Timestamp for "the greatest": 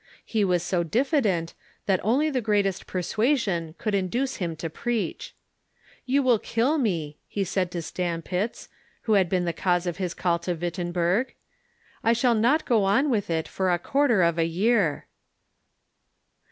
2.31-2.87